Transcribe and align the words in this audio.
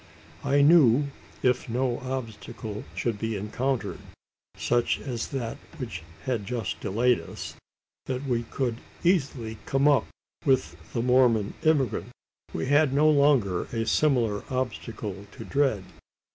I 0.43 0.61
knew, 0.63 1.09
if 1.43 1.69
no 1.69 1.99
obstacle 1.99 2.85
should 2.95 3.19
be 3.19 3.35
encountered 3.35 3.99
such 4.57 4.99
as 4.99 5.27
that 5.27 5.57
which 5.77 6.01
had 6.23 6.43
just 6.47 6.79
delayed 6.79 7.19
us 7.19 7.53
that 8.07 8.23
we 8.25 8.41
could 8.49 8.77
easily 9.03 9.59
come 9.67 9.87
up 9.87 10.07
with 10.43 10.75
the 10.93 11.03
Mormon 11.03 11.53
emigrants. 11.63 12.09
We 12.51 12.65
had 12.65 12.93
no 12.93 13.07
longer 13.11 13.65
a 13.65 13.85
similar 13.85 14.43
obstacle 14.49 15.27
to 15.33 15.45
dread. 15.45 15.83